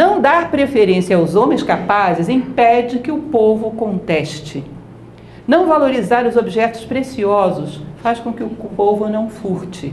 Não 0.00 0.18
dar 0.18 0.50
preferência 0.50 1.14
aos 1.14 1.34
homens 1.34 1.62
capazes 1.62 2.30
impede 2.30 3.00
que 3.00 3.12
o 3.12 3.18
povo 3.18 3.72
conteste. 3.72 4.64
Não 5.46 5.66
valorizar 5.66 6.24
os 6.24 6.36
objetos 6.36 6.86
preciosos 6.86 7.82
faz 7.98 8.18
com 8.18 8.32
que 8.32 8.42
o 8.42 8.48
povo 8.48 9.10
não 9.10 9.28
furte. 9.28 9.92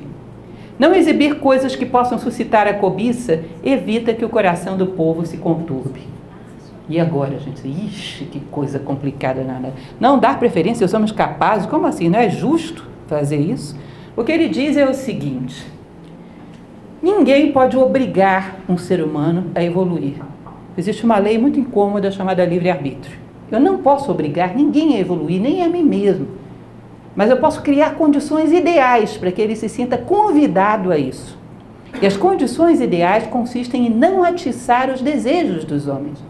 Não 0.80 0.96
exibir 0.96 1.40
coisas 1.40 1.76
que 1.76 1.86
possam 1.86 2.18
suscitar 2.18 2.68
a 2.68 2.76
cobiça 2.76 3.44
evita 3.62 4.14
que 4.14 4.24
o 4.24 4.30
coração 4.30 4.78
do 4.78 4.88
povo 4.88 5.26
se 5.26 5.36
conturbe. 5.36 6.08
E 6.88 7.02
agora, 7.02 7.38
gente? 7.38 7.68
Ixi, 7.68 8.24
que 8.32 8.40
coisa 8.40 8.80
complicada. 8.80 9.44
Nada. 9.44 9.74
Não 10.00 10.18
dar 10.18 10.40
preferência 10.40 10.86
aos 10.86 10.94
homens 10.94 11.12
capazes? 11.12 11.68
Como 11.68 11.86
assim? 11.86 12.08
Não 12.08 12.20
é 12.20 12.30
justo 12.30 12.86
fazer 13.08 13.42
isso? 13.42 13.78
O 14.16 14.24
que 14.24 14.32
ele 14.32 14.48
diz 14.48 14.78
é 14.78 14.90
o 14.90 14.94
seguinte: 14.94 15.68
ninguém 17.02 17.52
pode 17.52 17.78
obrigar 17.78 18.58
um 18.68 18.78
ser 18.78 19.04
humano 19.04 19.52
a 19.56 19.64
evoluir. 19.64 20.16
Existe 20.78 21.04
uma 21.04 21.18
lei 21.18 21.38
muito 21.38 21.60
incômoda 21.60 22.12
chamada 22.12 22.46
livre-arbítrio. 22.46 23.18
Eu 23.52 23.60
não 23.60 23.78
posso 23.80 24.12
obrigar 24.12 24.56
ninguém 24.56 24.96
a 24.96 25.00
evoluir, 25.00 25.42
nem 25.42 25.64
a 25.64 25.70
mim 25.70 25.84
mesmo. 25.84 26.28
Mas 27.16 27.30
eu 27.32 27.38
posso 27.38 27.62
criar 27.62 27.96
condições 27.96 28.52
ideais 28.52 29.18
para 29.18 29.32
que 29.32 29.42
ele 29.42 29.56
se 29.56 29.68
sinta 29.68 29.98
convidado 29.98 30.92
a 30.92 30.98
isso. 30.98 31.38
E 32.02 32.06
as 32.06 32.16
condições 32.16 32.80
ideais 32.80 33.26
consistem 33.26 33.88
em 33.88 33.90
não 33.90 34.24
atiçar 34.24 34.92
os 34.92 35.02
desejos 35.02 35.64
dos 35.66 35.88
homens. 35.88 36.24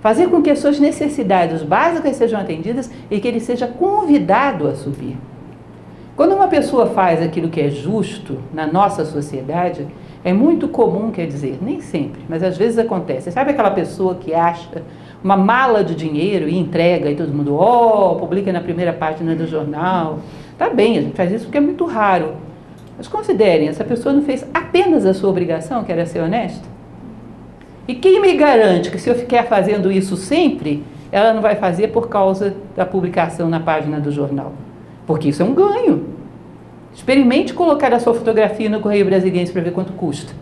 Fazer 0.00 0.28
com 0.28 0.40
que 0.40 0.50
as 0.50 0.60
suas 0.60 0.78
necessidades 0.78 1.62
básicas 1.62 2.16
sejam 2.16 2.40
atendidas 2.40 2.90
e 3.10 3.20
que 3.20 3.28
ele 3.28 3.40
seja 3.40 3.66
convidado 3.66 4.66
a 4.66 4.74
subir. 4.74 5.16
Quando 6.18 6.34
uma 6.34 6.48
pessoa 6.48 6.86
faz 6.86 7.22
aquilo 7.22 7.48
que 7.48 7.60
é 7.60 7.70
justo 7.70 8.38
na 8.52 8.66
nossa 8.66 9.04
sociedade, 9.04 9.86
é 10.24 10.32
muito 10.32 10.66
comum, 10.66 11.12
quer 11.12 11.28
dizer, 11.28 11.60
nem 11.62 11.80
sempre, 11.80 12.22
mas 12.28 12.42
às 12.42 12.58
vezes 12.58 12.76
acontece. 12.76 13.30
Sabe 13.30 13.52
aquela 13.52 13.70
pessoa 13.70 14.16
que 14.16 14.34
acha 14.34 14.82
uma 15.22 15.36
mala 15.36 15.84
de 15.84 15.94
dinheiro 15.94 16.48
e 16.48 16.58
entrega 16.58 17.08
e 17.08 17.14
todo 17.14 17.32
mundo, 17.32 17.54
ó, 17.54 18.10
oh, 18.10 18.16
publica 18.16 18.52
na 18.52 18.60
primeira 18.60 18.92
página 18.92 19.36
do 19.36 19.46
jornal. 19.46 20.18
Tá 20.58 20.68
bem, 20.68 20.98
a 20.98 21.02
gente 21.02 21.14
faz 21.14 21.30
isso 21.30 21.44
porque 21.44 21.58
é 21.58 21.60
muito 21.60 21.84
raro. 21.84 22.32
Mas 22.96 23.06
considerem, 23.06 23.68
essa 23.68 23.84
pessoa 23.84 24.12
não 24.12 24.22
fez 24.22 24.44
apenas 24.52 25.06
a 25.06 25.14
sua 25.14 25.30
obrigação, 25.30 25.84
que 25.84 25.92
era 25.92 26.04
ser 26.04 26.18
honesta? 26.18 26.66
E 27.86 27.94
quem 27.94 28.20
me 28.20 28.32
garante 28.34 28.90
que 28.90 28.98
se 28.98 29.08
eu 29.08 29.14
ficar 29.14 29.44
fazendo 29.44 29.88
isso 29.92 30.16
sempre, 30.16 30.82
ela 31.12 31.32
não 31.32 31.40
vai 31.40 31.54
fazer 31.54 31.92
por 31.92 32.08
causa 32.08 32.56
da 32.74 32.84
publicação 32.84 33.48
na 33.48 33.60
página 33.60 34.00
do 34.00 34.10
jornal? 34.10 34.52
Porque 35.08 35.30
isso 35.30 35.42
é 35.42 35.44
um 35.46 35.54
ganho. 35.54 36.07
Experimente 36.94 37.54
colocar 37.54 37.92
a 37.92 38.00
sua 38.00 38.14
fotografia 38.14 38.68
no 38.68 38.80
Correio 38.80 39.04
Brasiliense 39.04 39.52
para 39.52 39.62
ver 39.62 39.72
quanto 39.72 39.92
custa. 39.92 40.32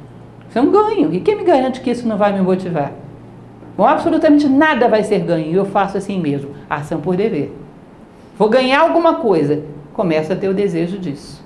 Isso 0.48 0.58
é 0.58 0.62
um 0.62 0.70
ganho. 0.70 1.12
E 1.12 1.20
quem 1.20 1.36
me 1.36 1.44
garante 1.44 1.80
que 1.80 1.90
isso 1.90 2.08
não 2.08 2.16
vai 2.16 2.32
me 2.32 2.40
motivar? 2.40 2.92
Bom, 3.76 3.84
absolutamente 3.84 4.48
nada 4.48 4.88
vai 4.88 5.02
ser 5.02 5.20
ganho. 5.20 5.52
E 5.52 5.54
eu 5.54 5.66
faço 5.66 5.98
assim 5.98 6.18
mesmo. 6.18 6.50
Ação 6.68 7.00
por 7.00 7.16
dever. 7.16 7.54
Vou 8.38 8.48
ganhar 8.48 8.80
alguma 8.80 9.16
coisa. 9.16 9.62
Começa 9.92 10.32
a 10.32 10.36
ter 10.36 10.48
o 10.48 10.54
desejo 10.54 10.98
disso. 10.98 11.44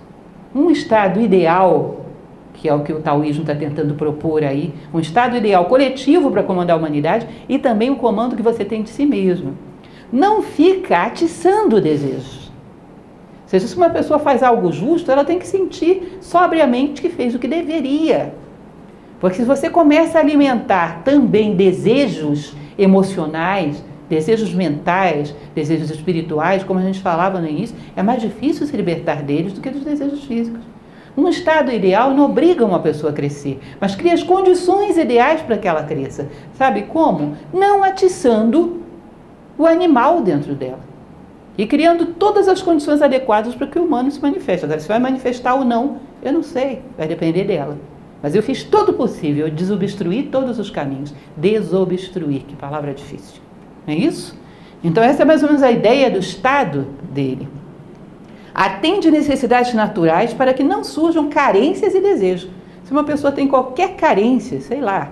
Um 0.55 0.71
estado 0.71 1.21
ideal, 1.21 2.07
que 2.55 2.69
é 2.69 2.75
o 2.75 2.81
que 2.81 2.93
o 2.93 3.01
taoísmo 3.01 3.43
está 3.43 3.55
tentando 3.55 3.95
propor 3.95 4.43
aí, 4.43 4.75
um 4.93 4.99
estado 5.01 5.37
ideal 5.37 5.65
coletivo 5.67 6.31
para 6.31 6.43
comandar 6.43 6.77
a 6.77 6.79
humanidade 6.79 7.27
e 7.49 7.59
também 7.59 7.91
o 7.91 7.97
comando 7.97 8.37
que 8.37 8.43
você 8.43 8.65
tem 8.65 8.83
de 8.83 8.91
si 8.91 9.07
mesmo. 9.07 9.57
Não 10.13 10.43
fica 10.43 11.03
atiçando 11.03 11.81
desejos. 11.81 12.40
Ou 12.40 12.40
seja, 13.51 13.67
se 13.67 13.77
uma 13.77 13.91
pessoa 13.91 14.19
faz 14.19 14.43
algo 14.43 14.71
justo, 14.71 15.11
ela 15.11 15.25
tem 15.25 15.39
que 15.39 15.47
sentir 15.47 16.19
sobriamente 16.21 17.03
que 17.03 17.09
fez 17.09 17.35
o 17.35 17.39
que 17.39 17.49
deveria. 17.49 18.33
Porque 19.21 19.37
se 19.37 19.45
você 19.45 19.69
começa 19.69 20.19
a 20.19 20.21
alimentar 20.21 21.03
também 21.05 21.55
desejos 21.55 22.55
emocionais, 22.79 23.85
desejos 24.09 24.55
mentais, 24.55 25.35
desejos 25.55 25.91
espirituais, 25.91 26.65
como 26.65 26.81
a 26.81 26.83
gente 26.83 27.01
falava 27.01 27.41
no 27.41 27.49
início, 27.49 27.77
é 27.95 28.03
mais 28.03 28.23
difícil 28.23 28.67
se 28.67 28.77
libertar 28.77 29.23
deles 29.23 29.53
do 29.53 29.61
que 29.61 29.69
dos 29.69 29.85
desejos 29.85 30.25
físicos. 30.25 30.63
Um 31.17 31.29
estado 31.29 31.73
ideal 31.73 32.13
não 32.13 32.25
obriga 32.25 32.65
uma 32.65 32.79
pessoa 32.79 33.13
a 33.13 33.15
crescer, 33.15 33.61
mas 33.81 33.95
cria 33.95 34.15
as 34.15 34.23
condições 34.23 34.97
ideais 34.97 35.43
para 35.43 35.59
que 35.59 35.69
ela 35.69 35.83
cresça. 35.83 36.29
Sabe 36.55 36.83
como? 36.83 37.37
Não 37.53 37.83
atiçando 37.83 38.81
o 39.59 39.67
animal 39.67 40.23
dentro 40.23 40.55
dela. 40.55 40.90
E 41.61 41.67
criando 41.67 42.07
todas 42.07 42.49
as 42.49 42.63
condições 42.63 43.03
adequadas 43.03 43.55
para 43.55 43.67
que 43.67 43.79
o 43.79 43.85
humano 43.85 44.11
se 44.11 44.19
manifeste. 44.19 44.65
Agora, 44.65 44.81
se 44.81 44.89
vai 44.89 44.99
manifestar 44.99 45.55
ou 45.55 45.63
não, 45.63 45.99
eu 46.23 46.33
não 46.33 46.43
sei, 46.43 46.81
vai 46.97 47.07
depender 47.07 47.45
dela. 47.45 47.77
Mas 48.23 48.35
eu 48.35 48.43
fiz 48.43 48.65
todo 48.65 48.93
o 48.93 48.95
possível, 48.95 49.47
eu 49.47 49.53
desobstruí 49.53 50.23
todos 50.23 50.59
os 50.59 50.71
caminhos. 50.71 51.13
Desobstruir, 51.37 52.45
que 52.47 52.57
palavra 52.57 52.95
difícil. 52.95 53.43
Não 53.87 53.93
é 53.93 53.99
isso? 53.99 54.35
Então, 54.83 55.05
essa 55.05 55.21
é 55.21 55.25
mais 55.27 55.43
ou 55.43 55.51
menos 55.51 55.63
a 55.63 55.71
ideia 55.71 56.11
do 56.11 56.19
estado 56.19 56.87
dele. 57.13 57.47
Atende 58.55 59.11
necessidades 59.11 59.75
naturais 59.75 60.33
para 60.33 60.55
que 60.55 60.65
não 60.65 60.83
surjam 60.83 61.29
carências 61.29 61.95
e 61.95 62.01
desejos. 62.01 62.49
Se 62.85 62.91
uma 62.91 63.05
pessoa 63.05 63.33
tem 63.33 63.47
qualquer 63.47 63.97
carência, 63.97 64.63
sei 64.63 64.81
lá, 64.81 65.11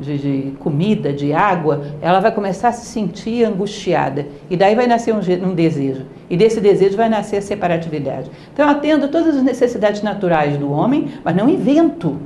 de, 0.00 0.18
de, 0.18 0.50
comida, 0.58 1.12
de 1.12 1.32
água, 1.32 1.86
ela 2.00 2.20
vai 2.20 2.32
começar 2.32 2.68
a 2.68 2.72
se 2.72 2.86
sentir 2.86 3.44
angustiada. 3.44 4.26
E 4.48 4.56
daí 4.56 4.74
vai 4.74 4.86
nascer 4.86 5.14
um, 5.14 5.18
um, 5.18 5.54
desejo. 5.54 6.06
E 6.30 6.36
desse 6.36 6.60
desejo 6.60 6.96
vai 6.96 7.08
nascer 7.08 7.38
a 7.38 7.42
separatividade. 7.42 8.30
Então 8.52 8.66
eu 8.66 8.72
atendo 8.72 9.08
todas 9.08 9.36
as 9.36 9.42
necessidades 9.42 10.02
naturais 10.02 10.56
do 10.56 10.70
homem, 10.70 11.08
mas 11.24 11.34
não 11.34 11.48
invento 11.48 12.18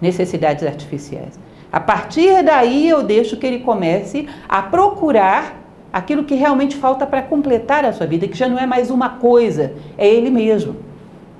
necessidades 0.00 0.64
artificiais. 0.64 1.38
A 1.72 1.78
partir 1.78 2.42
daí 2.42 2.88
eu 2.88 3.02
deixo 3.02 3.36
que 3.36 3.46
ele 3.46 3.60
comece 3.60 4.28
a 4.48 4.60
procurar 4.62 5.60
aquilo 5.92 6.24
que 6.24 6.34
realmente 6.34 6.76
falta 6.76 7.06
para 7.06 7.22
completar 7.22 7.84
a 7.84 7.92
sua 7.92 8.06
vida, 8.06 8.26
que 8.26 8.36
já 8.36 8.48
não 8.48 8.58
é 8.58 8.66
mais 8.66 8.90
uma 8.90 9.08
coisa, 9.10 9.72
é 9.98 10.08
ele 10.08 10.30
mesmo. 10.30 10.76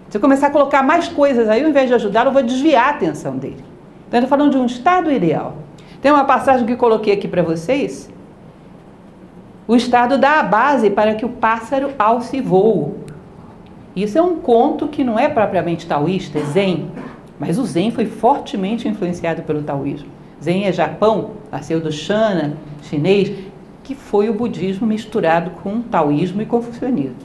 Se 0.09 0.17
eu 0.17 0.21
começar 0.21 0.49
a 0.49 0.51
colocar 0.51 0.83
mais 0.83 1.09
coisas 1.09 1.49
aí, 1.49 1.63
ao 1.63 1.69
invés 1.69 1.89
de 1.89 1.95
ajudá-lo, 1.95 2.31
eu 2.31 2.33
vou 2.33 2.43
desviar 2.43 2.89
a 2.89 2.91
atenção 2.91 3.37
dele. 3.37 3.65
Então, 4.09 4.19
eu 4.19 4.25
estou 4.25 4.29
falando 4.29 4.51
de 4.51 4.59
um 4.59 4.67
estado 4.67 5.11
ideal. 5.13 5.55
Tem 6.01 6.11
uma 6.11 6.25
passagem 6.25 6.67
que 6.67 6.77
coloquei 6.77 7.13
aqui 7.13 7.29
para 7.29 7.43
vocês. 7.43 8.11
O 9.69 9.77
estado 9.77 10.19
dá 10.19 10.41
a 10.41 10.43
base 10.43 10.91
para 10.91 11.15
que 11.15 11.25
o 11.25 11.29
pássaro 11.29 11.93
alce 11.99 12.41
voo. 12.41 12.99
Isso 13.95 14.17
é 14.17 14.23
um 14.23 14.37
conto 14.37 14.89
que 14.89 15.05
não 15.05 15.19
é 15.19 15.29
propriamente 15.29 15.87
taoísta, 15.87 16.39
é 16.39 16.43
zen. 16.43 16.91
Mas 17.39 17.59
o 17.59 17.65
Zen 17.65 17.91
foi 17.91 18.05
fortemente 18.05 18.87
influenciado 18.87 19.43
pelo 19.43 19.63
taoísmo. 19.63 20.09
Zen 20.43 20.67
é 20.67 20.73
Japão, 20.73 21.33
nasceu 21.51 21.81
do 21.81 21.91
Shana, 21.91 22.55
chinês, 22.83 23.33
que 23.83 23.95
foi 23.95 24.29
o 24.29 24.35
budismo 24.35 24.87
misturado 24.87 25.51
com 25.63 25.81
taoísmo 25.81 26.43
e 26.43 26.47
confucionismo. 26.47 27.17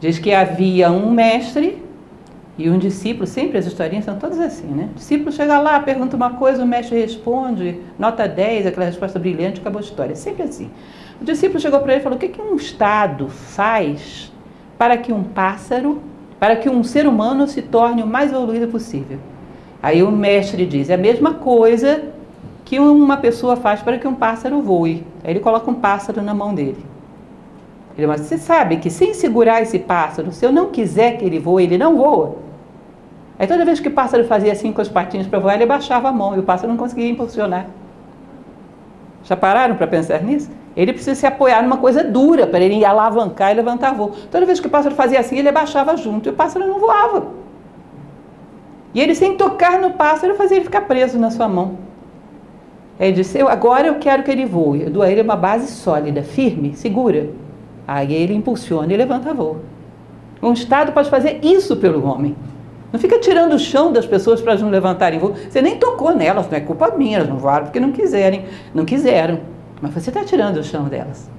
Diz 0.00 0.18
que 0.18 0.32
havia 0.32 0.90
um 0.90 1.10
mestre 1.10 1.82
e 2.64 2.70
um 2.70 2.78
discípulo, 2.78 3.26
sempre 3.26 3.58
as 3.58 3.66
historinhas 3.66 4.04
são 4.04 4.18
todas 4.18 4.38
assim, 4.38 4.66
né? 4.66 4.88
O 4.92 4.94
discípulo 4.94 5.32
chega 5.32 5.58
lá, 5.58 5.80
pergunta 5.80 6.16
uma 6.16 6.30
coisa, 6.34 6.62
o 6.62 6.66
mestre 6.66 7.00
responde, 7.00 7.80
nota 7.98 8.28
10, 8.28 8.66
aquela 8.66 8.86
resposta 8.86 9.18
brilhante, 9.18 9.60
acabou 9.60 9.78
a 9.78 9.82
história. 9.82 10.14
Sempre 10.14 10.42
assim. 10.42 10.70
O 11.20 11.24
discípulo 11.24 11.60
chegou 11.60 11.80
para 11.80 11.92
ele 11.92 12.00
e 12.00 12.02
falou: 12.02 12.16
O 12.16 12.20
que, 12.20 12.28
que 12.28 12.40
um 12.40 12.56
Estado 12.56 13.28
faz 13.28 14.32
para 14.78 14.96
que 14.96 15.12
um 15.12 15.22
pássaro 15.22 16.02
para 16.40 16.56
que 16.56 16.70
um 16.70 16.82
ser 16.82 17.06
humano 17.06 17.46
se 17.46 17.60
torne 17.60 18.02
o 18.02 18.06
mais 18.06 18.32
evoluído 18.32 18.66
possível. 18.68 19.18
Aí 19.82 20.02
o 20.02 20.10
mestre 20.10 20.64
diz: 20.64 20.88
é 20.88 20.94
a 20.94 20.98
mesma 20.98 21.34
coisa 21.34 22.02
que 22.64 22.78
uma 22.80 23.18
pessoa 23.18 23.56
faz 23.56 23.82
para 23.82 23.98
que 23.98 24.08
um 24.08 24.14
pássaro 24.14 24.62
voe. 24.62 25.04
Aí 25.22 25.32
ele 25.32 25.40
coloca 25.40 25.70
um 25.70 25.74
pássaro 25.74 26.22
na 26.22 26.32
mão 26.32 26.54
dele. 26.54 26.84
Ele 27.96 28.06
diz: 28.06 28.26
você 28.26 28.38
sabe 28.38 28.78
que 28.78 28.88
sem 28.88 29.12
segurar 29.12 29.60
esse 29.60 29.78
pássaro, 29.78 30.32
se 30.32 30.44
eu 30.44 30.50
não 30.50 30.70
quiser 30.70 31.18
que 31.18 31.24
ele 31.26 31.38
voe, 31.38 31.62
ele 31.62 31.76
não 31.76 31.96
voa. 31.96 32.36
Aí 33.40 33.46
toda 33.46 33.64
vez 33.64 33.80
que 33.80 33.88
o 33.88 33.90
pássaro 33.90 34.22
fazia 34.26 34.52
assim 34.52 34.70
com 34.70 34.82
as 34.82 34.88
patinhas 34.90 35.26
para 35.26 35.38
voar, 35.38 35.54
ele 35.54 35.64
baixava 35.64 36.10
a 36.10 36.12
mão 36.12 36.36
e 36.36 36.40
o 36.40 36.42
pássaro 36.42 36.68
não 36.68 36.76
conseguia 36.76 37.08
impulsionar. 37.08 37.68
Já 39.24 39.34
pararam 39.34 39.76
para 39.76 39.86
pensar 39.86 40.22
nisso? 40.22 40.50
Ele 40.76 40.92
precisa 40.92 41.14
se 41.14 41.26
apoiar 41.26 41.62
numa 41.62 41.78
coisa 41.78 42.04
dura 42.04 42.46
para 42.46 42.60
ele 42.60 42.84
alavancar 42.84 43.50
e 43.50 43.54
levantar 43.54 43.94
voo. 43.94 44.12
Toda 44.30 44.44
vez 44.44 44.60
que 44.60 44.66
o 44.66 44.70
pássaro 44.70 44.94
fazia 44.94 45.18
assim, 45.18 45.38
ele 45.38 45.48
abaixava 45.48 45.96
junto 45.96 46.28
e 46.28 46.32
o 46.32 46.34
pássaro 46.34 46.66
não 46.66 46.78
voava. 46.78 47.28
E 48.92 49.00
ele, 49.00 49.14
sem 49.14 49.34
tocar 49.38 49.80
no 49.80 49.92
pássaro, 49.92 50.34
fazia 50.34 50.58
ele 50.58 50.66
ficar 50.66 50.82
preso 50.82 51.18
na 51.18 51.30
sua 51.30 51.48
mão. 51.48 51.78
Ele 52.98 53.12
disse: 53.12 53.38
eu, 53.38 53.48
Agora 53.48 53.86
eu 53.86 53.94
quero 53.94 54.22
que 54.22 54.30
ele 54.30 54.44
voe. 54.44 54.82
Eu 54.82 54.90
dou 54.90 55.02
a 55.02 55.10
ele 55.10 55.22
uma 55.22 55.36
base 55.36 55.68
sólida, 55.68 56.22
firme, 56.22 56.74
segura. 56.74 57.30
Aí 57.88 58.12
ele 58.12 58.34
impulsiona 58.34 58.92
e 58.92 58.96
levanta 58.98 59.32
voo. 59.32 59.60
Um 60.42 60.52
Estado 60.52 60.92
pode 60.92 61.08
fazer 61.08 61.40
isso 61.42 61.76
pelo 61.76 62.04
homem. 62.04 62.36
Não 62.92 62.98
fica 62.98 63.18
tirando 63.18 63.54
o 63.54 63.58
chão 63.58 63.92
das 63.92 64.06
pessoas 64.06 64.40
para 64.40 64.52
elas 64.52 64.62
não 64.62 64.70
levantarem 64.70 65.18
voo. 65.18 65.34
Você 65.48 65.62
nem 65.62 65.76
tocou 65.76 66.14
nelas, 66.14 66.48
não 66.48 66.56
é 66.56 66.60
culpa 66.60 66.92
minha, 66.96 67.18
elas 67.18 67.28
não 67.28 67.38
voaram 67.38 67.66
porque 67.66 67.78
não 67.78 67.92
quiserem, 67.92 68.46
não 68.74 68.84
quiseram. 68.84 69.40
Mas 69.80 69.94
você 69.94 70.10
está 70.10 70.24
tirando 70.24 70.58
o 70.58 70.64
chão 70.64 70.84
delas, 70.84 71.30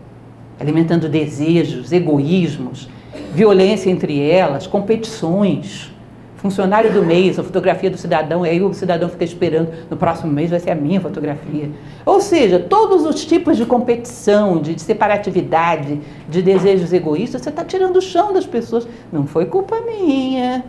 alimentando 0.60 1.10
desejos, 1.10 1.92
egoísmos, 1.92 2.90
violência 3.34 3.90
entre 3.90 4.20
elas, 4.28 4.66
competições, 4.66 5.92
funcionário 6.38 6.92
do 6.92 7.04
mês, 7.04 7.38
a 7.38 7.44
fotografia 7.44 7.90
do 7.90 7.98
cidadão, 7.98 8.44
e 8.44 8.50
aí 8.50 8.62
o 8.62 8.74
cidadão 8.74 9.08
fica 9.08 9.24
esperando, 9.24 9.70
no 9.90 9.96
próximo 9.96 10.32
mês 10.32 10.50
vai 10.50 10.60
ser 10.60 10.72
a 10.72 10.76
minha 10.76 11.00
fotografia. 11.00 11.70
Ou 12.04 12.20
seja, 12.20 12.58
todos 12.58 13.06
os 13.06 13.24
tipos 13.26 13.58
de 13.58 13.66
competição, 13.66 14.60
de 14.60 14.82
separatividade, 14.82 16.02
de 16.28 16.42
desejos 16.42 16.92
egoístas, 16.94 17.44
você 17.44 17.50
está 17.50 17.64
tirando 17.64 17.98
o 17.98 18.02
chão 18.02 18.34
das 18.34 18.46
pessoas. 18.46 18.88
Não 19.12 19.28
foi 19.28 19.46
culpa 19.46 19.82
minha. 19.82 20.64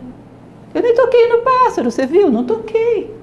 Eu 0.73 0.81
nem 0.81 0.95
toquei 0.95 1.27
no 1.29 1.39
pássaro, 1.39 1.91
você 1.91 2.05
viu? 2.05 2.31
Não 2.31 2.43
toquei. 2.43 3.13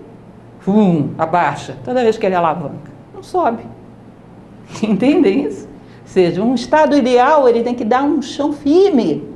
Fum, 0.61 1.11
abaixa, 1.19 1.77
toda 1.85 2.03
vez 2.03 2.17
que 2.17 2.27
ele 2.27 2.35
alavanca. 2.35 2.91
Não 3.15 3.23
sobe. 3.23 3.65
Entendem 4.83 5.47
isso? 5.47 5.67
Ou 6.03 6.07
seja, 6.07 6.43
um 6.43 6.55
estado 6.55 6.97
ideal, 6.97 7.49
ele 7.49 7.63
tem 7.63 7.75
que 7.75 7.85
dar 7.85 8.03
um 8.03 8.21
chão 8.21 8.53
firme 8.53 9.29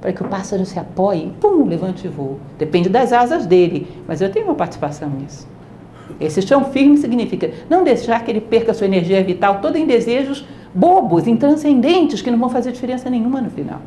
para 0.00 0.12
que 0.12 0.22
o 0.22 0.26
pássaro 0.26 0.66
se 0.66 0.78
apoie, 0.78 1.32
pum, 1.40 1.64
levante 1.64 2.06
e 2.06 2.10
voe. 2.10 2.36
Depende 2.58 2.88
das 2.88 3.12
asas 3.12 3.46
dele, 3.46 3.86
mas 4.06 4.20
eu 4.20 4.30
tenho 4.30 4.46
uma 4.46 4.54
participação 4.54 5.08
nisso. 5.08 5.46
Esse 6.20 6.42
chão 6.42 6.64
firme 6.64 6.98
significa 6.98 7.50
não 7.70 7.84
deixar 7.84 8.22
que 8.24 8.30
ele 8.30 8.40
perca 8.40 8.74
sua 8.74 8.86
energia 8.86 9.22
vital 9.22 9.60
toda 9.60 9.78
em 9.78 9.86
desejos 9.86 10.44
bobos, 10.74 11.26
intranscendentes, 11.26 12.20
que 12.20 12.30
não 12.30 12.38
vão 12.38 12.48
fazer 12.48 12.72
diferença 12.72 13.08
nenhuma 13.08 13.40
no 13.40 13.50
final. 13.50 13.80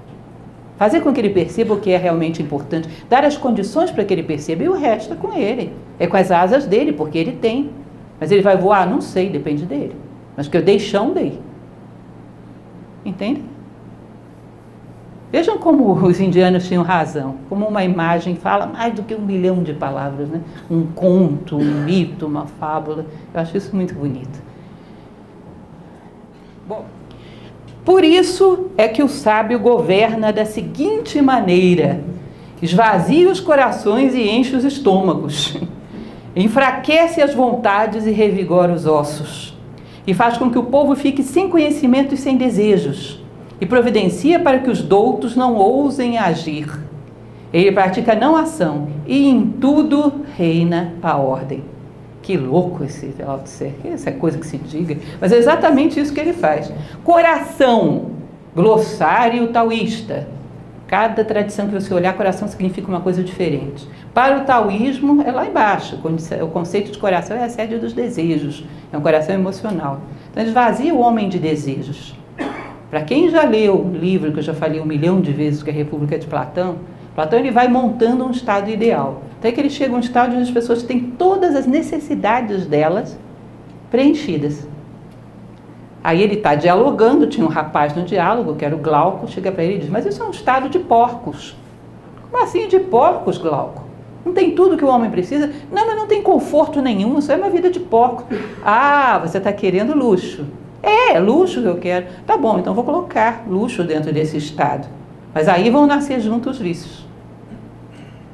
Fazer 0.77 1.01
com 1.01 1.13
que 1.13 1.22
ele 1.22 1.30
perceba 1.30 1.74
o 1.74 1.80
que 1.80 1.92
é 1.92 1.98
realmente 1.98 2.44
importante, 2.44 2.89
dar 3.10 3.24
as 3.24 3.38
condições 3.38 3.92
para 3.92 4.04
que 4.04 4.13
ele 4.13 4.24
perceba 4.24 4.63
e 4.63 4.69
o 4.69 4.74
resto 4.74 5.13
é 5.13 5.16
com 5.16 5.33
ele. 5.33 5.72
É 5.98 6.06
com 6.06 6.18
as 6.18 6.31
asas 6.31 6.66
dele, 6.66 6.92
porque 6.92 7.18
ele 7.18 7.31
tem. 7.31 7.69
Mas 8.19 8.31
ele 8.31 8.42
vai 8.42 8.57
voar? 8.57 8.89
Não 8.89 9.00
sei, 9.00 9.30
depende 9.30 9.66
dele. 9.66 9.95
Mas 10.36 10.48
que 10.48 10.57
eu 10.57 10.62
dei 10.62 10.80
chão, 10.80 11.12
dei. 11.12 11.39
Entende? 13.06 13.44
Vejam 15.31 15.57
como 15.57 15.92
os 15.94 16.19
indianos 16.19 16.68
tinham 16.68 16.83
razão, 16.83 17.36
como 17.50 17.68
uma 17.68 17.83
imagem 17.83 18.36
fala 18.36 18.66
mais 18.66 18.94
do 18.94 19.04
que 19.04 19.13
um 19.13 19.21
milhão 19.21 19.63
de 19.63 19.74
palavras, 19.74 20.30
né? 20.30 20.42
um 20.69 20.86
conto, 20.86 21.57
um 21.57 21.83
mito, 21.83 22.25
uma 22.25 22.45
fábula. 22.45 23.06
Eu 23.33 23.42
acho 23.42 23.57
isso 23.57 23.75
muito 23.75 23.94
bonito. 23.94 24.42
Bom, 26.68 26.86
por 27.86 28.04
isso 28.04 28.72
é 28.76 28.88
que 28.88 29.04
o 29.04 29.08
sábio 29.08 29.60
governa 29.60 30.34
da 30.34 30.44
seguinte 30.44 31.22
maneira: 31.22 32.04
esvazia 32.60 33.30
os 33.30 33.40
corações 33.40 34.16
e 34.16 34.28
enche 34.28 34.56
os 34.56 34.66
estômagos, 34.66 35.56
enfraquece 36.36 37.22
as 37.22 37.36
vontades 37.36 38.08
e 38.08 38.12
revigora 38.12 38.74
os 38.74 38.88
ossos, 38.88 39.56
e 40.08 40.16
faz 40.16 40.36
com 40.36 40.50
que 40.50 40.58
o 40.58 40.64
povo 40.64 40.96
fique 40.96 41.22
sem 41.22 41.48
conhecimento 41.48 42.16
e 42.16 42.18
sem 42.18 42.36
desejos 42.36 43.24
e 43.62 43.66
providencia 43.66 44.40
para 44.40 44.60
que 44.60 44.70
os 44.70 44.81
doutos 44.81 45.36
não 45.36 45.56
ousem 45.56 46.18
agir. 46.18 46.68
Ele 47.54 47.72
pratica 47.72 48.16
não 48.16 48.36
ação 48.36 48.88
e 49.08 49.30
em 49.30 49.46
tudo 49.46 50.26
reina 50.36 50.94
a 51.02 51.16
ordem. 51.16 51.75
Que 52.25 52.36
louco 52.36 52.83
esse 52.83 53.13
Althusser, 53.24 53.72
essa 53.86 54.12
coisa 54.12 54.39
que 54.39 54.48
se 54.48 54.57
diga, 54.57 54.98
mas 55.22 55.31
é 55.31 55.38
exatamente 55.38 56.00
isso 56.00 56.12
que 56.12 56.19
ele 56.19 56.33
faz. 56.33 56.74
Coração, 57.04 58.07
glossário 58.56 59.50
taoísta. 59.50 60.27
Cada 60.88 61.24
tradição 61.24 61.68
que 61.68 61.74
você 61.75 61.94
olhar, 61.94 62.18
coração 62.18 62.48
significa 62.48 62.88
uma 62.88 63.00
coisa 63.00 63.24
diferente. 63.24 63.88
Para 64.12 64.39
o 64.39 64.44
taoísmo, 64.44 65.22
é 65.22 65.31
lá 65.31 65.45
embaixo. 65.45 66.00
O 66.42 66.48
conceito 66.48 66.92
de 66.92 66.98
coração 66.98 67.38
é 67.38 67.44
a 67.44 67.50
sede 67.50 67.77
dos 67.77 67.94
desejos, 67.94 68.66
é 68.92 68.98
um 68.98 69.01
coração 69.01 69.36
emocional. 69.36 70.01
Então, 70.31 70.44
esvazia 70.44 70.95
o 70.95 71.00
homem 71.01 71.30
de 71.30 71.38
desejos 71.38 72.16
para 72.89 73.01
quem 73.01 73.30
já 73.30 73.44
leu 73.44 73.75
o 73.75 73.92
livro 73.92 74.31
que 74.31 74.39
eu 74.39 74.44
já 74.44 74.54
falei 74.54 74.80
um 74.80 74.86
milhão 74.86 75.19
de 75.19 75.31
vezes, 75.31 75.62
que 75.62 75.69
é 75.69 75.74
a 75.74 75.75
República 75.75 76.18
de 76.18 76.28
Platão, 76.28 76.78
Platão 77.13 77.39
ele 77.39 77.51
vai 77.51 77.68
montando 77.68 78.25
um 78.25 78.31
estado 78.31 78.69
ideal. 78.69 79.24
Até 79.45 79.51
que 79.51 79.62
ele 79.62 79.69
chega 79.69 79.94
a 79.94 79.97
um 79.97 80.00
estado 80.00 80.33
onde 80.33 80.42
as 80.42 80.50
pessoas 80.50 80.81
têm 80.81 81.00
todas 81.00 81.56
as 81.56 81.68
necessidades 81.68 82.65
delas 82.65 83.15
preenchidas. 83.92 84.68
Aí 86.03 86.19
ele 86.24 86.33
está 86.33 86.56
dialogando, 86.56 87.27
tinha 87.27 87.45
um 87.45 87.50
rapaz 87.50 87.95
no 87.95 88.01
diálogo, 88.01 88.56
que 88.56 88.65
era 88.65 88.75
o 88.75 88.80
Glauco, 88.80 89.27
chega 89.27 89.51
para 89.51 89.63
ele 89.63 89.75
e 89.75 89.80
diz, 89.81 89.89
mas 89.89 90.03
isso 90.03 90.24
é 90.24 90.25
um 90.25 90.31
estado 90.31 90.68
de 90.68 90.80
porcos. 90.80 91.56
Como 92.31 92.44
assim 92.44 92.68
de 92.68 92.80
porcos, 92.80 93.38
Glauco? 93.38 93.83
Não 94.25 94.33
tem 94.33 94.56
tudo 94.56 94.77
que 94.77 94.83
o 94.83 94.88
homem 94.88 95.12
precisa? 95.12 95.53
Não, 95.71 95.86
mas 95.86 95.95
não 95.95 96.07
tem 96.07 96.24
conforto 96.24 96.81
nenhum, 96.81 97.19
isso 97.19 97.31
é 97.31 97.36
uma 97.36 97.51
vida 97.51 97.69
de 97.69 97.80
porco. 97.80 98.24
Ah, 98.65 99.19
você 99.19 99.38
está 99.38 99.53
querendo 99.53 99.95
luxo. 99.95 100.44
É, 100.81 101.19
luxo 101.19 101.62
que 101.62 101.68
eu 101.68 101.77
quero. 101.77 102.07
Tá 102.25 102.36
bom, 102.36 102.57
então 102.57 102.74
vou 102.74 102.83
colocar 102.83 103.44
luxo 103.47 103.83
dentro 103.83 104.12
desse 104.12 104.38
estado. 104.38 104.88
Mas 105.36 105.47
aí 105.47 105.69
vão 105.69 105.86
nascer 105.86 106.19
juntos 106.19 106.53
os 106.53 106.57
vícios. 106.59 107.06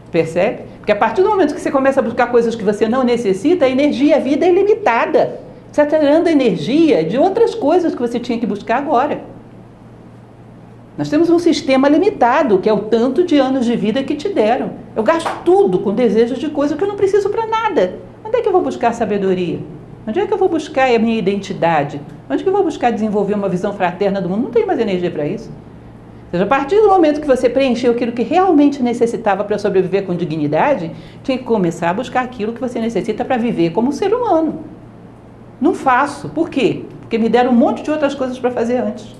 Percebe? 0.10 0.71
Porque 0.82 0.92
a 0.92 0.96
partir 0.96 1.22
do 1.22 1.30
momento 1.30 1.54
que 1.54 1.62
você 1.62 1.70
começa 1.70 2.00
a 2.00 2.04
buscar 2.04 2.32
coisas 2.32 2.56
que 2.56 2.64
você 2.64 2.90
não 2.90 3.04
necessita, 3.04 3.66
a 3.66 3.70
energia, 3.70 4.16
a 4.16 4.20
vida 4.20 4.48
é 4.48 4.50
ilimitada. 4.50 5.40
Você 5.72 5.80
está 5.80 6.00
tirando 6.00 6.28
energia 6.28 7.04
de 7.04 7.20
outras 7.20 7.54
coisas 7.54 7.94
que 7.94 8.02
você 8.02 8.20
tinha 8.20 8.40
que 8.40 8.48
buscar 8.48 8.78
agora. 8.78 9.22
Nós 10.98 11.08
temos 11.08 11.30
um 11.30 11.38
sistema 11.38 11.88
limitado, 11.88 12.58
que 12.58 12.68
é 12.68 12.74
o 12.74 12.80
tanto 12.80 13.24
de 13.24 13.38
anos 13.38 13.64
de 13.64 13.76
vida 13.76 14.02
que 14.04 14.16
te 14.16 14.28
deram. 14.28 14.72
Eu 14.96 15.04
gasto 15.04 15.30
tudo 15.46 15.78
com 15.78 15.94
desejos 15.94 16.40
de 16.40 16.50
coisas 16.50 16.76
que 16.76 16.84
eu 16.84 16.88
não 16.88 16.96
preciso 16.96 17.30
para 17.30 17.46
nada. 17.46 18.00
Onde 18.26 18.38
é 18.38 18.42
que 18.42 18.48
eu 18.48 18.52
vou 18.52 18.62
buscar 18.62 18.92
sabedoria? 18.92 19.60
Onde 20.08 20.20
é 20.20 20.26
que 20.26 20.34
eu 20.34 20.38
vou 20.38 20.50
buscar 20.50 20.90
a 20.90 20.98
minha 20.98 21.18
identidade? 21.18 22.02
Onde 22.28 22.42
é 22.42 22.44
que 22.44 22.50
eu 22.50 22.54
vou 22.54 22.64
buscar 22.64 22.92
desenvolver 22.92 23.36
uma 23.36 23.48
visão 23.48 23.72
fraterna 23.72 24.20
do 24.20 24.28
mundo? 24.28 24.46
Não 24.46 24.50
tem 24.50 24.66
mais 24.66 24.80
energia 24.80 25.12
para 25.12 25.28
isso. 25.28 25.52
Seja, 26.32 26.46
a 26.46 26.48
partir 26.48 26.80
do 26.80 26.88
momento 26.88 27.20
que 27.20 27.28
você 27.28 27.50
preencheu 27.50 27.92
aquilo 27.92 28.14
que 28.14 28.24
realmente 28.24 28.82
necessitava 28.82 29.44
para 29.44 29.58
sobreviver 29.58 30.06
com 30.06 30.16
dignidade, 30.16 30.92
tinha 31.24 31.38
que 31.38 31.44
começar 31.44 31.90
a 31.90 31.94
buscar 31.94 32.24
aquilo 32.24 32.54
que 32.54 32.62
você 32.62 32.80
necessita 32.80 33.26
para 33.26 33.38
viver 33.38 33.72
como 33.72 33.92
ser 33.92 34.14
humano. 34.14 34.62
Não 35.60 35.74
faço. 35.74 36.30
Por 36.30 36.50
quê? 36.50 36.84
Porque 37.02 37.18
me 37.18 37.28
deram 37.28 37.52
um 37.52 37.56
monte 37.56 37.84
de 37.84 37.92
outras 37.92 38.16
coisas 38.16 38.40
para 38.40 38.50
fazer 38.50 38.78
antes. 38.78 39.14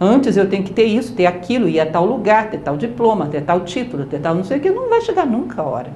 Antes 0.00 0.38
eu 0.38 0.48
tenho 0.48 0.64
que 0.64 0.72
ter 0.72 0.84
isso, 0.84 1.14
ter 1.14 1.26
aquilo, 1.26 1.68
ir 1.68 1.78
a 1.78 1.86
tal 1.86 2.06
lugar, 2.06 2.50
ter 2.50 2.58
tal 2.58 2.78
diploma, 2.78 3.26
ter 3.26 3.42
tal 3.42 3.60
título, 3.60 4.06
ter 4.06 4.18
tal 4.18 4.34
não 4.34 4.44
sei 4.44 4.56
o 4.56 4.60
que. 4.60 4.70
Não 4.70 4.88
vai 4.88 5.02
chegar 5.02 5.26
nunca 5.26 5.60
a 5.60 5.64
hora. 5.64 5.92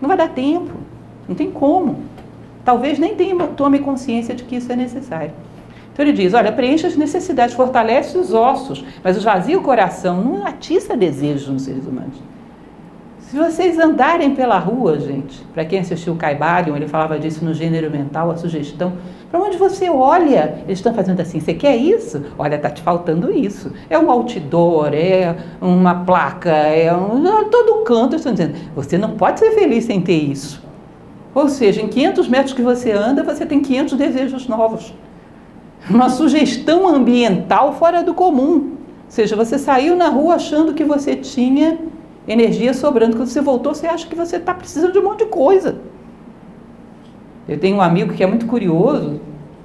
Não 0.00 0.08
vai 0.08 0.16
dar 0.16 0.30
tempo. 0.30 0.72
Não 1.28 1.34
tem 1.34 1.50
como 1.50 1.98
talvez 2.66 2.98
nem 2.98 3.14
tenha, 3.14 3.34
tome 3.46 3.78
consciência 3.78 4.34
de 4.34 4.42
que 4.42 4.56
isso 4.56 4.70
é 4.70 4.76
necessário. 4.76 5.30
Então 5.96 6.04
ele 6.04 6.12
diz: 6.12 6.34
olha, 6.34 6.52
preencha 6.52 6.86
as 6.86 6.94
necessidades, 6.94 7.54
fortalece 7.54 8.18
os 8.18 8.34
ossos, 8.34 8.84
mas 9.02 9.16
esvazia 9.16 9.58
o 9.58 9.62
coração, 9.62 10.22
não 10.22 10.46
atiça 10.46 10.94
desejos 10.94 11.48
nos 11.48 11.62
seres 11.62 11.86
humanos. 11.86 12.18
Se 13.20 13.34
vocês 13.34 13.78
andarem 13.78 14.34
pela 14.34 14.58
rua, 14.58 15.00
gente, 15.00 15.42
para 15.54 15.64
quem 15.64 15.78
assistiu 15.78 16.12
o 16.12 16.16
Caibalion, 16.16 16.76
ele 16.76 16.86
falava 16.86 17.18
disso 17.18 17.42
no 17.42 17.54
gênero 17.54 17.90
mental, 17.90 18.30
a 18.30 18.36
sugestão, 18.36 18.92
para 19.30 19.40
onde 19.40 19.56
você 19.56 19.88
olha, 19.88 20.58
eles 20.66 20.78
estão 20.80 20.92
fazendo 20.92 21.18
assim, 21.20 21.40
você 21.40 21.54
quer 21.54 21.74
isso? 21.76 22.22
Olha, 22.38 22.56
está 22.56 22.68
te 22.68 22.82
faltando 22.82 23.32
isso. 23.32 23.72
É 23.88 23.98
um 23.98 24.10
outdoor, 24.10 24.90
é 24.92 25.34
uma 25.62 26.04
placa, 26.04 26.50
é 26.50 26.94
um, 26.94 27.48
todo 27.48 27.82
canto 27.84 28.16
estão 28.16 28.32
dizendo, 28.32 28.54
você 28.76 28.98
não 28.98 29.12
pode 29.12 29.40
ser 29.40 29.52
feliz 29.52 29.86
sem 29.86 30.02
ter 30.02 30.18
isso. 30.18 30.62
Ou 31.34 31.48
seja, 31.48 31.80
em 31.80 31.88
500 31.88 32.28
metros 32.28 32.52
que 32.52 32.62
você 32.62 32.92
anda, 32.92 33.24
você 33.24 33.46
tem 33.46 33.60
500 33.60 33.94
desejos 33.94 34.46
novos. 34.46 34.94
Uma 35.88 36.08
sugestão 36.08 36.88
ambiental 36.88 37.74
fora 37.74 38.02
do 38.02 38.12
comum. 38.12 38.54
Ou 38.54 39.10
seja, 39.10 39.36
você 39.36 39.58
saiu 39.58 39.94
na 39.94 40.08
rua 40.08 40.34
achando 40.34 40.74
que 40.74 40.84
você 40.84 41.14
tinha 41.14 41.78
energia 42.26 42.74
sobrando. 42.74 43.16
Quando 43.16 43.28
você 43.28 43.40
voltou, 43.40 43.74
você 43.74 43.86
acha 43.86 44.06
que 44.06 44.16
você 44.16 44.36
está 44.36 44.52
precisando 44.52 44.92
de 44.92 44.98
um 44.98 45.04
monte 45.04 45.20
de 45.20 45.26
coisa. 45.26 45.78
Eu 47.48 47.58
tenho 47.58 47.76
um 47.76 47.80
amigo 47.80 48.12
que 48.12 48.24
é 48.24 48.26
muito 48.26 48.46
curioso, 48.46 49.20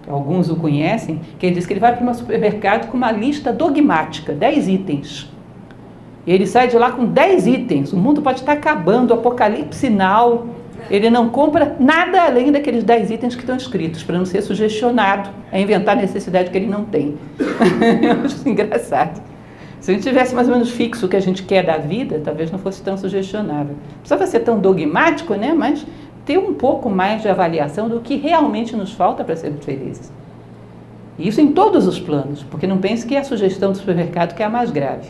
alguns 0.08 0.50
o 0.52 0.56
conhecem, 0.56 1.20
que 1.40 1.48
ele 1.48 1.56
diz 1.56 1.66
que 1.66 1.74
ele 1.74 1.80
vai 1.80 1.96
para 1.96 2.08
um 2.08 2.14
supermercado 2.14 2.88
com 2.90 2.98
uma 2.98 3.12
lista 3.12 3.52
dogmática, 3.52 4.34
10 4.34 4.68
itens. 4.68 5.32
E 6.28 6.32
ele 6.32 6.46
sai 6.46 6.68
de 6.68 6.78
lá 6.78 6.92
com 6.92 7.06
10 7.06 7.48
itens. 7.48 7.94
O 7.94 7.98
mundo 7.98 8.22
pode 8.22 8.42
estar 8.42 8.54
acabando, 8.54 9.12
apocalipse 9.12 9.80
sinal, 9.80 10.46
ele 10.92 11.10
não 11.10 11.30
compra 11.30 11.78
nada 11.80 12.24
além 12.24 12.52
daqueles 12.52 12.84
10 12.84 13.12
itens 13.12 13.34
que 13.34 13.42
estão 13.42 13.56
escritos, 13.56 14.04
para 14.04 14.18
não 14.18 14.26
ser 14.26 14.42
sugestionado 14.42 15.30
a 15.50 15.58
inventar 15.58 15.96
necessidade 15.96 16.50
que 16.50 16.58
ele 16.58 16.68
não 16.68 16.84
tem. 16.84 17.18
Eu 17.40 18.26
acho 18.26 18.48
engraçado. 18.48 19.22
Se 19.80 19.90
a 19.90 19.94
gente 19.94 20.04
tivesse 20.04 20.36
mais 20.36 20.50
ou 20.50 20.54
menos 20.54 20.70
fixo 20.70 21.06
o 21.06 21.10
que 21.10 21.16
a 21.16 21.22
gente 21.22 21.44
quer 21.44 21.66
da 21.66 21.78
vida, 21.78 22.22
talvez 22.22 22.52
não 22.52 22.60
fosse 22.60 22.84
tão 22.84 22.98
sugestionável. 22.98 23.76
Precisava 24.00 24.28
ser 24.28 24.42
tão 24.42 24.60
dogmático, 24.60 25.34
né? 25.36 25.54
mas 25.54 25.86
ter 26.26 26.38
um 26.38 26.54
pouco 26.54 26.90
mais 26.90 27.22
de 27.22 27.30
avaliação 27.30 27.88
do 27.88 28.02
que 28.02 28.18
realmente 28.18 28.76
nos 28.76 28.92
falta 28.92 29.24
para 29.24 29.38
sermos 29.38 29.64
felizes. 29.64 30.12
Isso 31.18 31.40
em 31.40 31.54
todos 31.54 31.88
os 31.88 32.02
planos, 32.02 32.44
porque 32.44 32.68
não 32.68 32.80
pense 32.80 33.08
que 33.08 33.16
é 33.16 33.20
a 33.20 33.24
sugestão 33.24 33.72
do 33.72 33.78
supermercado 33.78 34.36
que 34.36 34.44
é 34.44 34.46
a 34.46 34.50
mais 34.50 34.72
grave. 34.72 35.10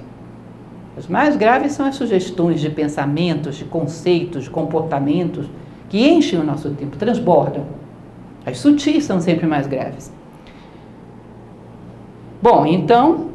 As 0.96 1.08
mais 1.08 1.36
graves 1.36 1.72
são 1.72 1.88
as 1.88 1.96
sugestões 1.96 2.62
de 2.62 2.70
pensamentos, 2.70 3.56
de 3.56 3.66
conceitos, 3.66 4.44
de 4.44 4.50
comportamentos 4.50 5.50
que 5.92 6.08
enchem 6.08 6.40
o 6.40 6.44
nosso 6.44 6.70
tempo, 6.70 6.96
transbordam. 6.96 7.66
As 8.46 8.60
sutis 8.60 9.04
são 9.04 9.20
sempre 9.20 9.46
mais 9.46 9.68
graves. 9.68 10.10
Bom, 12.42 12.66
então, 12.66 13.32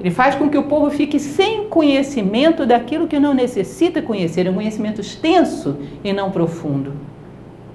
Ele 0.00 0.10
faz 0.10 0.34
com 0.34 0.50
que 0.50 0.58
o 0.58 0.64
povo 0.64 0.90
fique 0.90 1.20
sem 1.20 1.68
conhecimento 1.68 2.66
daquilo 2.66 3.06
que 3.06 3.20
não 3.20 3.32
necessita 3.32 4.02
conhecer, 4.02 4.48
um 4.48 4.54
conhecimento 4.54 5.00
extenso 5.00 5.76
e 6.02 6.12
não 6.12 6.32
profundo. 6.32 6.94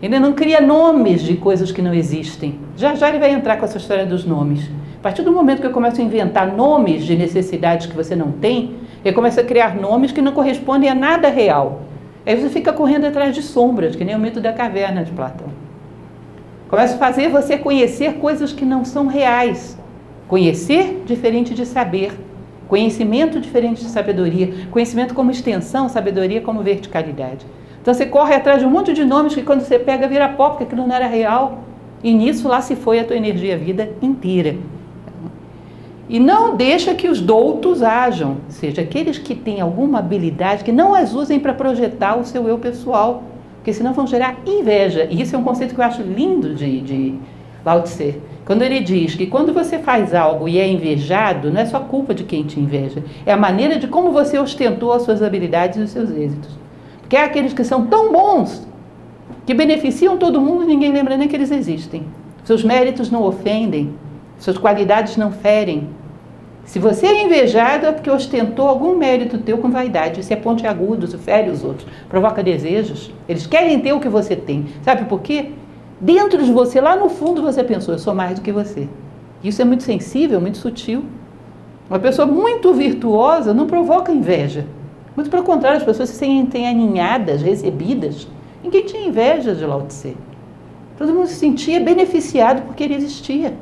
Ele 0.02 0.20
não 0.20 0.34
cria 0.34 0.60
nomes 0.60 1.22
de 1.22 1.38
coisas 1.38 1.72
que 1.72 1.82
não 1.82 1.94
existem. 1.94 2.60
Já 2.76 2.94
já 2.94 3.08
ele 3.08 3.20
vai 3.20 3.32
entrar 3.32 3.56
com 3.56 3.64
essa 3.64 3.78
história 3.78 4.06
dos 4.06 4.26
nomes. 4.26 4.70
A 5.00 5.02
partir 5.02 5.22
do 5.22 5.32
momento 5.32 5.62
que 5.62 5.68
eu 5.68 5.72
começo 5.72 6.02
a 6.02 6.04
inventar 6.04 6.54
nomes 6.54 7.06
de 7.06 7.16
necessidades 7.16 7.88
que 7.88 7.96
você 7.96 8.18
não 8.18 8.34
tem, 8.34 8.76
ele 9.04 9.16
começa 9.16 9.40
a 9.40 9.46
criar 9.46 9.78
nomes 9.78 10.12
que 10.12 10.22
não 10.22 10.34
correspondem 10.34 10.90
a 10.90 10.96
nada 10.96 11.30
real. 11.30 11.84
Aí 12.26 12.36
você 12.36 12.50
fica 12.50 12.74
correndo 12.74 13.06
atrás 13.06 13.36
de 13.36 13.44
sombras, 13.44 13.96
que 13.96 14.04
nem 14.04 14.16
o 14.16 14.20
mito 14.20 14.42
da 14.42 14.52
caverna 14.52 15.04
de 15.04 15.12
Platão. 15.12 15.48
Começa 16.68 16.96
a 16.96 16.98
fazer 16.98 17.30
você 17.30 17.58
conhecer 17.58 18.16
coisas 18.16 18.52
que 18.52 18.66
não 18.66 18.84
são 18.84 19.06
reais. 19.06 19.78
Conhecer 20.28 21.04
diferente 21.06 21.54
de 21.54 21.66
saber. 21.66 22.12
Conhecimento 22.68 23.40
diferente 23.40 23.84
de 23.84 23.90
sabedoria. 23.90 24.52
Conhecimento 24.72 25.14
como 25.14 25.30
extensão, 25.30 25.88
sabedoria 25.88 26.42
como 26.42 26.64
verticalidade. 26.64 27.46
Então 27.80 27.94
você 27.94 28.08
corre 28.08 28.34
atrás 28.34 28.60
de 28.60 28.66
um 28.66 28.72
monte 28.72 28.94
de 28.94 29.06
nomes 29.06 29.36
que 29.36 29.44
quando 29.44 29.62
você 29.62 29.78
pega 29.78 30.08
vira 30.08 30.28
pó, 30.30 30.50
porque 30.50 30.64
aquilo 30.64 30.88
não 30.88 30.96
era 30.96 31.06
real. 31.06 31.60
E 32.04 32.12
nisso 32.12 32.48
lá 32.48 32.60
se 32.60 32.76
foi 32.76 33.00
a 33.00 33.04
tua 33.04 33.16
energia 33.16 33.54
a 33.54 33.58
vida 33.58 33.92
inteira. 34.02 34.56
E 36.08 36.20
não 36.20 36.56
deixa 36.56 36.94
que 36.94 37.08
os 37.08 37.20
doutos 37.20 37.82
ajam, 37.82 38.38
ou 38.46 38.52
seja, 38.52 38.82
aqueles 38.82 39.18
que 39.18 39.34
têm 39.34 39.60
alguma 39.60 40.00
habilidade, 40.00 40.64
que 40.64 40.72
não 40.72 40.94
as 40.94 41.14
usem 41.14 41.40
para 41.40 41.54
projetar 41.54 42.16
o 42.16 42.24
seu 42.24 42.48
eu 42.48 42.60
pessoal, 42.60 43.24
porque 43.56 43.74
senão 43.74 43.94
vão 43.94 44.06
gerar 44.06 44.38
inveja. 44.46 45.08
E 45.10 45.22
isso 45.22 45.36
é 45.36 45.40
um 45.40 45.44
conceito 45.44 45.74
que 45.74 45.82
eu 45.82 45.86
acho 45.86 46.04
lindo 46.04 46.54
de, 46.54 46.82
de 46.82 47.16
Lao 47.66 47.82
Tse. 47.82 48.22
Quando 48.46 48.62
ele 48.62 48.80
diz 48.80 49.16
que 49.16 49.26
quando 49.26 49.52
você 49.52 49.80
faz 49.80 50.14
algo 50.14 50.48
e 50.48 50.60
é 50.60 50.68
invejado, 50.68 51.52
não 51.52 51.60
é 51.60 51.66
só 51.66 51.80
culpa 51.80 52.14
de 52.14 52.24
quem 52.24 52.44
te 52.44 52.60
inveja, 52.60 53.04
é 53.26 53.34
a 53.34 53.38
maneira 53.38 53.80
de 53.80 53.88
como 53.88 54.12
você 54.12 54.38
ostentou 54.38 54.94
as 54.94 55.02
suas 55.02 55.24
habilidades 55.24 55.80
e 55.80 55.82
os 55.82 55.90
seus 55.90 56.12
êxitos. 56.12 56.52
Porque 57.02 57.16
é 57.16 57.24
aqueles 57.24 57.54
que 57.54 57.64
são 57.64 57.88
tão 57.88 58.12
bons, 58.12 58.68
que 59.48 59.54
beneficiam 59.56 60.18
todo 60.18 60.40
mundo 60.40 60.64
e 60.64 60.68
ninguém 60.68 60.92
lembra 60.92 61.18
nem 61.18 61.28
que 61.28 61.36
eles 61.36 61.50
existem. 61.50 62.04
Seus 62.44 62.64
méritos 62.64 63.10
não 63.10 63.24
ofendem, 63.24 63.96
suas 64.38 64.58
qualidades 64.58 65.18
não 65.18 65.32
ferem. 65.32 65.90
Se 66.66 66.80
você 66.80 67.06
é 67.06 67.24
invejado, 67.24 67.86
é 67.86 67.92
porque 67.92 68.10
ostentou 68.10 68.68
algum 68.68 68.98
mérito 68.98 69.38
teu 69.38 69.60
com 69.60 69.70
vaidade. 69.70 70.22
Isso 70.22 70.34
é 70.34 70.36
ponte 70.36 70.66
agudo, 70.66 71.06
isso 71.06 71.18
fere 71.18 71.50
os 71.50 71.64
outros, 71.64 71.88
provoca 72.10 72.42
desejos. 72.42 73.12
Eles 73.30 73.46
querem 73.46 73.80
ter 73.80 73.94
o 73.94 74.00
que 74.00 74.10
você 74.10 74.36
tem. 74.36 74.66
Sabe 74.84 75.06
por 75.06 75.22
quê? 75.22 75.52
Dentro 76.02 76.44
de 76.44 76.52
você, 76.52 76.82
lá 76.82 76.96
no 76.96 77.08
fundo, 77.08 77.42
você 77.42 77.64
pensou, 77.64 77.94
eu 77.94 78.00
sou 78.00 78.16
mais 78.16 78.40
do 78.40 78.42
que 78.42 78.52
você. 78.52 78.90
Isso 79.44 79.62
é 79.62 79.66
muito 79.66 79.84
sensível, 79.84 80.42
muito 80.42 80.58
sutil. 80.58 81.06
Uma 81.88 82.00
pessoa 82.00 82.26
muito 82.26 82.74
virtuosa 82.74 83.54
não 83.54 83.68
provoca 83.68 84.12
inveja. 84.12 84.66
Muito 85.16 85.30
pelo 85.30 85.44
contrário, 85.44 85.78
as 85.78 85.84
pessoas 85.84 86.10
se 86.10 86.16
sentem 86.16 86.68
aninhadas, 86.68 87.44
recebidas. 87.44 88.28
Ninguém 88.64 88.84
tinha 88.86 89.08
inveja 89.08 89.54
de 89.54 89.64
Lao 89.64 89.84
Tse. 89.84 90.18
Todo 90.98 91.14
mundo 91.14 91.28
se 91.28 91.36
sentia 91.36 91.80
beneficiado 91.80 92.64
porque 92.64 92.84
ele 92.84 92.96
existia 92.96 93.54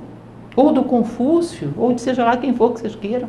ou 0.55 0.71
do 0.71 0.83
Confúcio, 0.83 1.73
ou 1.77 1.93
de 1.93 2.01
seja 2.01 2.23
lá 2.23 2.37
quem 2.37 2.53
for 2.53 2.73
que 2.73 2.79
vocês 2.79 2.95
queiram. 2.95 3.27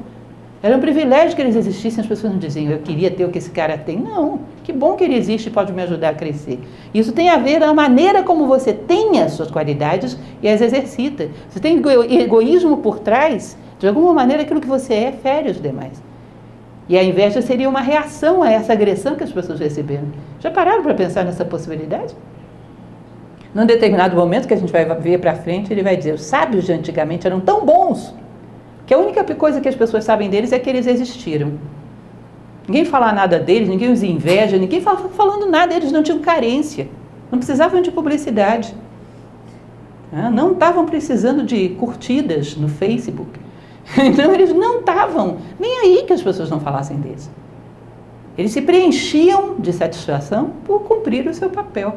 Era 0.63 0.79
um 0.79 0.81
privilégio 0.81 1.37
que 1.37 1.43
eles 1.43 1.57
existissem, 1.57 2.01
as 2.01 2.07
pessoas 2.07 2.33
não 2.33 2.39
diziam, 2.39 2.73
eu 2.73 2.79
queria 2.79 3.11
ter 3.11 3.27
o 3.27 3.31
que 3.31 3.37
esse 3.37 3.51
cara 3.51 3.77
tem. 3.77 3.99
Não, 3.99 4.41
que 4.63 4.73
bom 4.73 4.95
que 4.95 5.05
ele 5.05 5.15
existe 5.15 5.49
e 5.49 5.51
pode 5.51 5.75
me 5.75 5.83
ajudar 5.83 6.09
a 6.09 6.15
crescer. 6.15 6.59
Isso 6.95 7.13
tem 7.13 7.29
a 7.29 7.37
ver 7.37 7.63
a 7.63 7.75
maneira 7.75 8.23
como 8.23 8.47
você 8.47 8.73
tem 8.73 9.21
as 9.21 9.33
suas 9.33 9.51
qualidades 9.51 10.17
e 10.43 10.49
as 10.49 10.63
exercita. 10.63 11.29
Você 11.51 11.61
tem 11.61 11.83
egoísmo 12.09 12.79
por 12.79 12.99
trás, 12.99 13.59
de 13.79 13.87
alguma 13.87 14.15
maneira 14.15 14.43
aquilo 14.43 14.59
que 14.59 14.67
você 14.67 14.95
é 14.95 15.13
fere 15.13 15.51
os 15.51 15.61
demais. 15.61 16.03
E 16.89 16.97
a 16.97 17.05
inveja 17.05 17.43
seria 17.43 17.69
uma 17.69 17.81
reação 17.81 18.43
a 18.43 18.51
essa 18.51 18.73
agressão 18.73 19.17
que 19.17 19.25
as 19.25 19.33
pessoas 19.33 19.61
receberam. 19.61 20.09
Já 20.41 20.51
pararam 20.51 20.83
para 20.83 20.95
pensar 20.95 21.27
nessa 21.27 21.45
possibilidade? 21.45 22.15
Num 23.55 23.65
determinado 23.65 24.17
momento 24.17 24.49
que 24.49 24.55
a 24.55 24.57
gente 24.57 24.73
vai 24.73 24.85
ver 24.85 25.21
para 25.21 25.35
frente, 25.35 25.73
ele 25.73 25.83
vai 25.83 25.97
dizer: 25.97 26.15
os 26.15 26.23
sábios 26.23 26.65
de 26.65 26.73
antigamente 26.73 27.27
eram 27.27 27.41
tão 27.41 27.65
bons 27.65 28.15
que 28.87 28.93
a 28.93 28.99
única 28.99 29.23
coisa 29.35 29.61
que 29.61 29.69
as 29.69 29.75
pessoas 29.75 30.05
sabem 30.05 30.29
deles 30.29 30.53
é 30.53 30.59
que 30.59 30.69
eles 30.69 30.87
existiram. 30.87 31.53
Ninguém 32.67 32.85
fala 32.85 33.13
nada 33.13 33.39
deles, 33.39 33.69
ninguém 33.69 33.93
os 33.93 34.03
inveja, 34.03 34.57
ninguém 34.57 34.81
fala 34.81 35.09
falando 35.11 35.47
nada, 35.47 35.75
eles 35.75 35.93
não 35.93 36.03
tinham 36.03 36.19
carência, 36.19 36.89
não 37.31 37.39
precisavam 37.39 37.81
de 37.81 37.91
publicidade. 37.91 38.75
Não 40.33 40.53
estavam 40.53 40.87
precisando 40.87 41.43
de 41.43 41.71
curtidas 41.71 42.57
no 42.57 42.69
Facebook. 42.69 43.41
Então 43.99 44.33
eles 44.33 44.51
não 44.55 44.79
estavam 44.79 45.39
nem 45.61 45.81
aí 45.81 46.05
que 46.07 46.13
as 46.13 46.23
pessoas 46.23 46.49
não 46.49 46.59
falassem 46.59 46.97
deles. 46.97 47.31
Eles 48.39 48.53
se 48.53 48.63
preenchiam 48.63 49.57
de 49.59 49.75
satisfação 49.75 50.53
por 50.65 50.81
cumprir 50.85 51.27
o 51.29 51.35
seu 51.35 51.51
papel. 51.51 51.97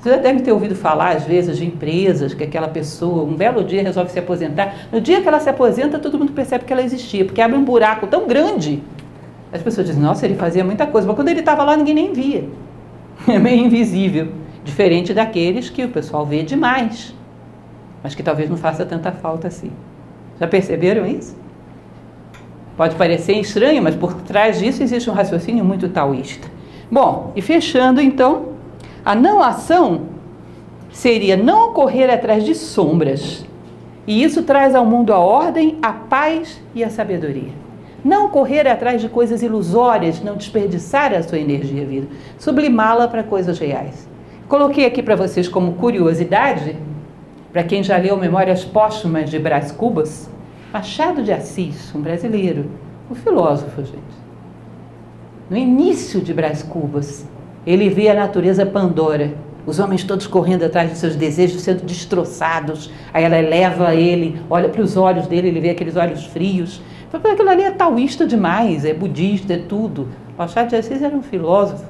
Você 0.00 0.08
já 0.08 0.16
deve 0.16 0.40
ter 0.40 0.50
ouvido 0.50 0.74
falar, 0.74 1.14
às 1.14 1.24
vezes, 1.24 1.58
de 1.58 1.66
empresas 1.66 2.32
que 2.32 2.42
aquela 2.42 2.68
pessoa, 2.68 3.22
um 3.22 3.34
belo 3.34 3.62
dia, 3.62 3.82
resolve 3.82 4.10
se 4.10 4.18
aposentar. 4.18 4.88
No 4.90 4.98
dia 4.98 5.20
que 5.20 5.28
ela 5.28 5.38
se 5.38 5.50
aposenta, 5.50 5.98
todo 5.98 6.18
mundo 6.18 6.32
percebe 6.32 6.64
que 6.64 6.72
ela 6.72 6.80
existia, 6.80 7.22
porque 7.22 7.40
abre 7.40 7.56
um 7.56 7.64
buraco 7.64 8.06
tão 8.06 8.26
grande. 8.26 8.82
As 9.52 9.60
pessoas 9.60 9.86
dizem, 9.86 10.02
nossa, 10.02 10.24
ele 10.24 10.36
fazia 10.36 10.64
muita 10.64 10.86
coisa, 10.86 11.06
mas 11.06 11.14
quando 11.14 11.28
ele 11.28 11.40
estava 11.40 11.64
lá, 11.64 11.76
ninguém 11.76 11.94
nem 11.94 12.12
via. 12.14 12.48
É 13.28 13.38
meio 13.38 13.66
invisível. 13.66 14.28
Diferente 14.64 15.12
daqueles 15.12 15.68
que 15.68 15.84
o 15.84 15.88
pessoal 15.90 16.24
vê 16.24 16.42
demais, 16.42 17.14
mas 18.02 18.14
que 18.14 18.22
talvez 18.22 18.48
não 18.48 18.56
faça 18.56 18.86
tanta 18.86 19.12
falta 19.12 19.48
assim. 19.48 19.70
Já 20.38 20.46
perceberam 20.46 21.06
isso? 21.06 21.36
Pode 22.76 22.94
parecer 22.96 23.34
estranho, 23.34 23.82
mas 23.82 23.94
por 23.94 24.14
trás 24.22 24.58
disso 24.58 24.82
existe 24.82 25.10
um 25.10 25.12
raciocínio 25.12 25.62
muito 25.62 25.90
taoísta. 25.90 26.48
Bom, 26.90 27.32
e 27.36 27.42
fechando 27.42 28.00
então, 28.00 28.49
a 29.04 29.14
não 29.14 29.42
ação 29.42 30.02
seria 30.92 31.36
não 31.36 31.72
correr 31.72 32.10
atrás 32.10 32.44
de 32.44 32.54
sombras. 32.54 33.44
E 34.06 34.22
isso 34.22 34.42
traz 34.42 34.74
ao 34.74 34.84
mundo 34.84 35.12
a 35.12 35.18
ordem, 35.18 35.78
a 35.82 35.92
paz 35.92 36.60
e 36.74 36.82
a 36.82 36.90
sabedoria. 36.90 37.52
Não 38.04 38.28
correr 38.28 38.66
atrás 38.66 39.00
de 39.00 39.08
coisas 39.08 39.42
ilusórias, 39.42 40.22
não 40.22 40.36
desperdiçar 40.36 41.12
a 41.12 41.22
sua 41.22 41.38
energia 41.38 41.84
vida, 41.84 42.08
sublimá-la 42.38 43.06
para 43.08 43.22
coisas 43.22 43.58
reais. 43.58 44.08
Coloquei 44.48 44.86
aqui 44.86 45.02
para 45.02 45.14
vocês 45.14 45.46
como 45.46 45.74
curiosidade, 45.74 46.76
para 47.52 47.62
quem 47.62 47.82
já 47.82 47.96
leu 47.98 48.16
Memórias 48.16 48.64
Póstumas 48.64 49.28
de 49.28 49.38
Brás 49.38 49.70
Cubas, 49.70 50.30
Machado 50.72 51.22
de 51.22 51.32
Assis, 51.32 51.94
um 51.94 52.00
brasileiro, 52.00 52.70
um 53.10 53.14
filósofo, 53.14 53.82
gente. 53.82 54.20
No 55.48 55.56
início 55.56 56.20
de 56.20 56.32
Brás 56.32 56.62
Cubas, 56.62 57.26
ele 57.66 57.90
vê 57.90 58.08
a 58.08 58.14
natureza 58.14 58.64
Pandora, 58.64 59.34
os 59.66 59.78
homens 59.78 60.02
todos 60.02 60.26
correndo 60.26 60.64
atrás 60.64 60.90
de 60.90 60.96
seus 60.96 61.14
desejos, 61.14 61.60
sendo 61.60 61.84
destroçados. 61.84 62.90
Aí 63.12 63.22
ela 63.22 63.38
eleva 63.38 63.94
ele, 63.94 64.40
olha 64.48 64.68
para 64.68 64.82
os 64.82 64.96
olhos 64.96 65.26
dele, 65.26 65.48
ele 65.48 65.60
vê 65.60 65.70
aqueles 65.70 65.96
olhos 65.96 66.24
frios. 66.24 66.80
Aquilo 67.12 67.50
ali 67.50 67.62
é 67.62 67.70
taoísta 67.70 68.26
demais, 68.26 68.84
é 68.84 68.94
budista, 68.94 69.52
é 69.52 69.58
tudo. 69.58 70.08
Machado 70.38 70.70
de 70.70 70.76
Assis 70.76 71.02
era 71.02 71.14
um 71.14 71.22
filósofo. 71.22 71.84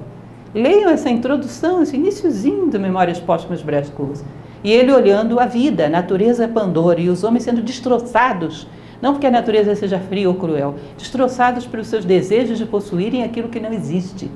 Leiam 0.53 0.91
essa 0.91 1.09
introdução, 1.09 1.83
esse 1.83 1.97
iníciozinho 1.97 2.67
do 2.67 2.81
Memórias 2.81 3.21
Póstumas 3.21 3.63
Brás 3.63 3.89
Cubas. 3.89 4.25
E 4.65 4.73
ele 4.73 4.93
olhando 4.93 5.39
a 5.39 5.47
vida, 5.47 5.87
a 5.87 5.89
natureza 5.89 6.49
Pandora, 6.49 7.01
e 7.01 7.09
os 7.09 7.23
homens 7.23 7.45
sendo 7.45 7.63
destroçados, 7.63 8.67
não 9.01 9.13
porque 9.13 9.29
a 9.29 9.31
natureza 9.31 9.75
seja 9.77 10.01
fria 10.01 10.29
ou 10.29 10.35
cruel, 10.35 10.75
destroçados 10.99 11.67
pelos 11.67 11.87
seus 11.87 12.05
desejos 12.05 12.59
de 12.59 12.67
possuírem 12.67 13.23
aquilo 13.23 13.49
que 13.49 13.61
não 13.61 13.73
existe 13.73 14.29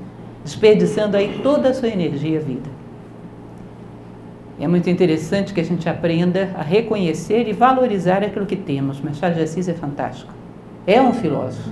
desperdiçando 0.45 1.17
aí 1.17 1.39
toda 1.41 1.69
a 1.69 1.73
sua 1.73 1.89
energia 1.89 2.37
e 2.37 2.39
vida. 2.39 2.69
É 4.59 4.67
muito 4.67 4.89
interessante 4.89 5.53
que 5.53 5.59
a 5.59 5.63
gente 5.63 5.89
aprenda 5.89 6.51
a 6.55 6.61
reconhecer 6.61 7.47
e 7.47 7.51
valorizar 7.51 8.23
aquilo 8.23 8.45
que 8.45 8.55
temos. 8.55 9.01
Machado 9.01 9.35
de 9.35 9.41
Assis 9.41 9.67
é 9.67 9.73
fantástico. 9.73 10.31
É 10.87 11.01
um 11.01 11.11
filósofo, 11.11 11.69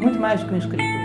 muito 0.00 0.18
mais 0.18 0.40
do 0.40 0.48
que 0.48 0.54
um 0.54 0.58
escritor. 0.58 0.95